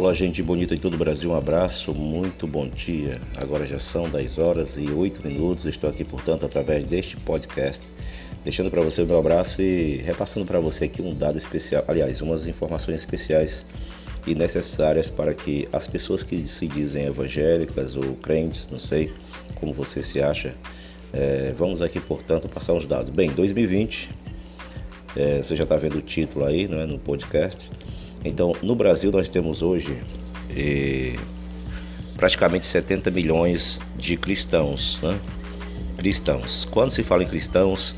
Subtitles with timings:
[0.00, 3.20] Olá, gente bonita em todo o Brasil, um abraço, muito bom dia.
[3.36, 5.66] Agora já são 10 horas e 8 minutos.
[5.66, 7.84] Estou aqui, portanto, através deste podcast,
[8.44, 12.22] deixando para você o meu abraço e repassando para você aqui um dado especial, aliás,
[12.22, 13.66] umas informações especiais
[14.24, 19.12] e necessárias para que as pessoas que se dizem evangélicas ou crentes, não sei
[19.56, 20.54] como você se acha,
[21.12, 23.10] é, vamos aqui, portanto, passar uns dados.
[23.10, 24.10] Bem, 2020,
[25.16, 27.68] é, você já está vendo o título aí não é, no podcast.
[28.24, 29.96] Então, no Brasil, nós temos hoje
[30.50, 31.16] eh,
[32.16, 34.98] praticamente 70 milhões de cristãos.
[35.02, 35.18] Né?
[35.96, 36.66] Cristãos.
[36.70, 37.94] Quando se fala em cristãos,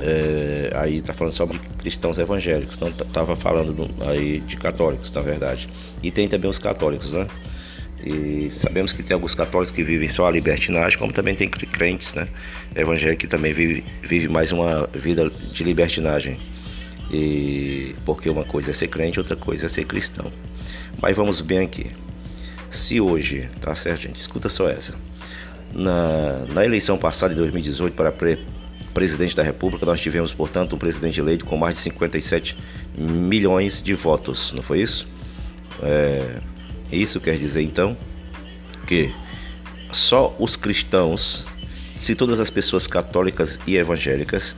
[0.00, 5.10] é, aí está falando só de cristãos evangélicos, não estava falando do, aí de católicos,
[5.10, 5.68] na verdade.
[6.02, 7.26] E tem também os católicos, né?
[8.04, 12.12] E sabemos que tem alguns católicos que vivem só a libertinagem, como também tem crentes,
[12.14, 12.28] né?
[12.74, 16.38] Evangélicos que também vive, vive mais uma vida de libertinagem.
[17.14, 20.32] E porque uma coisa é ser crente, outra coisa é ser cristão.
[21.00, 21.92] Mas vamos bem aqui.
[22.70, 24.16] Se hoje, tá certo, gente?
[24.16, 24.94] Escuta só essa.
[25.72, 28.40] Na, na eleição passada, em 2018, para pre,
[28.92, 32.56] presidente da República, nós tivemos, portanto, um presidente eleito com mais de 57
[32.98, 35.06] milhões de votos, não foi isso?
[35.82, 36.40] É,
[36.90, 37.96] isso quer dizer, então,
[38.88, 39.12] que
[39.92, 41.46] só os cristãos,
[41.96, 44.56] se todas as pessoas católicas e evangélicas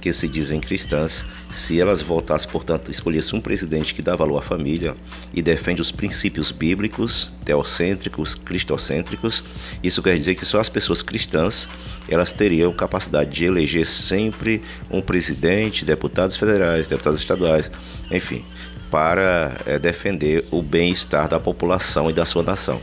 [0.00, 4.42] que se dizem cristãs, se elas voltassem, portanto, escolhessem um presidente que dá valor à
[4.42, 4.96] família
[5.34, 9.44] e defende os princípios bíblicos, teocêntricos, cristocêntricos,
[9.82, 11.68] isso quer dizer que só as pessoas cristãs
[12.08, 17.70] elas teriam capacidade de eleger sempre um presidente, deputados federais, deputados estaduais,
[18.10, 18.44] enfim,
[18.90, 22.80] para é, defender o bem-estar da população e da sua nação,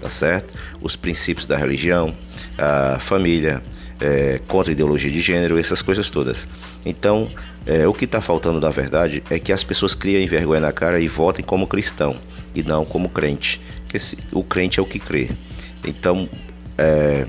[0.00, 0.52] tá certo?
[0.80, 2.14] Os princípios da religião,
[2.58, 3.62] a família,
[4.00, 6.48] é, contra ideologia de gênero, essas coisas todas.
[6.84, 7.28] Então,
[7.66, 11.00] é, o que está faltando na verdade é que as pessoas criem vergonha na cara
[11.00, 12.16] e votem como cristão
[12.54, 13.98] e não como crente, porque
[14.32, 15.30] o crente é o que crê.
[15.84, 16.28] Então,
[16.76, 17.26] é,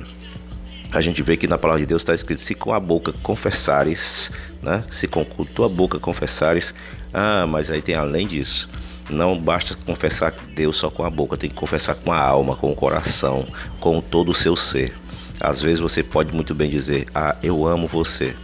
[0.92, 4.32] a gente vê que na palavra de Deus está escrito: se com a boca confessares,
[4.62, 4.84] né?
[4.90, 6.74] se com tua boca confessares,
[7.14, 8.70] ah, mas aí tem além disso.
[9.10, 12.72] Não basta confessar Deus só com a boca, tem que confessar com a alma, com
[12.72, 13.46] o coração,
[13.80, 14.94] com todo o seu ser.
[15.42, 18.36] Às vezes você pode muito bem dizer, ah, eu amo você,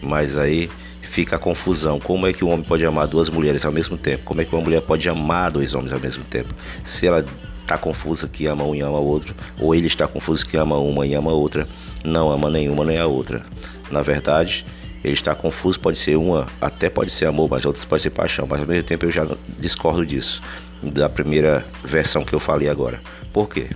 [0.00, 0.70] mas aí
[1.02, 1.98] fica a confusão.
[1.98, 4.24] Como é que um homem pode amar duas mulheres ao mesmo tempo?
[4.24, 6.54] Como é que uma mulher pode amar dois homens ao mesmo tempo?
[6.84, 7.24] Se ela
[7.60, 11.06] está confusa que ama um e ama outro, ou ele está confuso que ama uma
[11.06, 11.66] e ama outra,
[12.04, 13.44] não ama nenhuma nem a outra.
[13.90, 14.64] Na verdade,
[15.02, 18.46] ele está confuso, pode ser uma, até pode ser amor, mas outras pode ser paixão,
[18.48, 19.26] mas ao mesmo tempo eu já
[19.58, 20.40] discordo disso,
[20.82, 23.00] da primeira versão que eu falei agora.
[23.32, 23.68] Por quê?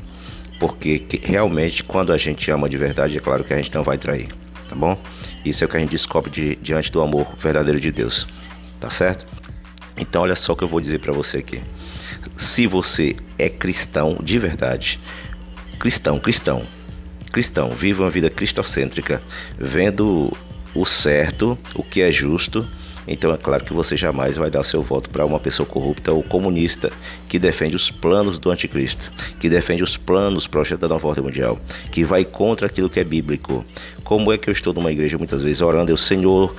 [0.59, 3.99] Porque realmente quando a gente ama de verdade, é claro que a gente não vai
[3.99, 4.29] trair,
[4.69, 5.01] tá bom?
[5.45, 8.27] Isso é o que a gente descobre de, diante do amor verdadeiro de Deus,
[8.81, 9.27] tá certo?
[9.97, 11.61] Então olha só o que eu vou dizer para você aqui.
[12.37, 15.01] Se você é cristão de verdade,
[15.79, 16.63] cristão, cristão,
[17.33, 19.23] cristão, viva uma vida cristocêntrica,
[19.59, 20.33] vendo
[20.75, 22.69] o certo, o que é justo,
[23.09, 26.23] então é claro que você jamais vai dar seu voto para uma pessoa corrupta ou
[26.23, 26.93] comunista
[27.29, 29.11] que defende os planos do anticristo,
[29.41, 31.59] que defende os planos, projetos da nova ordem mundial,
[31.91, 33.65] que vai contra aquilo que é bíblico.
[34.05, 36.55] Como é que eu estou numa igreja muitas vezes orando, eu, Senhor,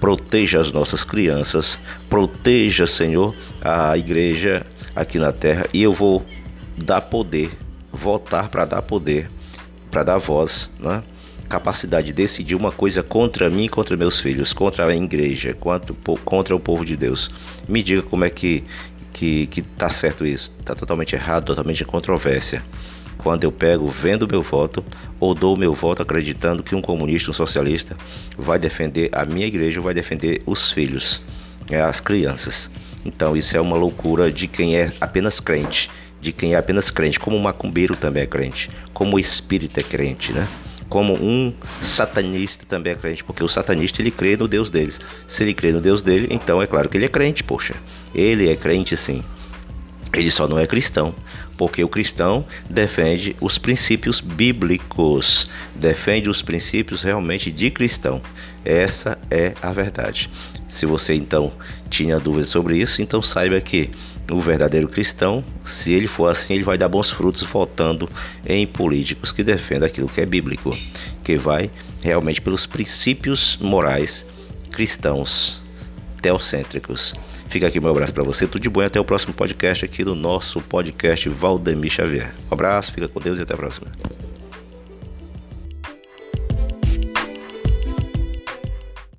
[0.00, 1.78] proteja as nossas crianças,
[2.08, 6.24] proteja, Senhor, a igreja aqui na terra e eu vou
[6.76, 7.50] dar poder,
[7.92, 9.30] votar para dar poder,
[9.90, 11.02] para dar voz, né?
[11.48, 16.60] Capacidade de decidir uma coisa contra mim, contra meus filhos, contra a igreja, contra, o
[16.60, 17.30] povo de Deus.
[17.68, 18.64] Me diga como é que
[19.12, 20.50] que que tá certo isso?
[20.64, 22.62] Tá totalmente errado, totalmente controvérsia.
[23.16, 24.84] Quando eu pego, vendo meu voto
[25.20, 27.96] ou dou meu voto acreditando que um comunista, um socialista
[28.36, 31.22] vai defender a minha igreja, vai defender os filhos,
[31.70, 32.68] é, as crianças.
[33.04, 35.88] Então isso é uma loucura de quem é apenas crente,
[36.20, 39.82] de quem é apenas crente, como o macumbeiro também é crente, como o espírito é
[39.82, 40.48] crente, né?
[40.94, 45.00] Como um satanista também é crente, porque o satanista ele crê no Deus deles.
[45.26, 47.74] Se ele crê no Deus dele, então é claro que ele é crente, poxa.
[48.14, 49.20] Ele é crente sim.
[50.12, 51.12] Ele só não é cristão,
[51.58, 58.22] porque o cristão defende os princípios bíblicos, defende os princípios realmente de cristão.
[58.64, 60.30] Essa é a verdade.
[60.68, 61.52] Se você então
[61.90, 63.90] tinha dúvidas sobre isso, então saiba que
[64.30, 68.08] o verdadeiro cristão, se ele for assim, ele vai dar bons frutos votando
[68.46, 70.76] em políticos que defendem aquilo que é bíblico,
[71.22, 71.70] que vai
[72.02, 74.24] realmente pelos princípios morais
[74.70, 75.62] cristãos
[76.22, 77.14] teocêntricos.
[77.48, 80.02] Fica aqui meu abraço para você, tudo de bom e até o próximo podcast aqui
[80.02, 82.34] do nosso podcast Valdemir Xavier.
[82.50, 83.88] Um abraço, fica com Deus e até a próxima.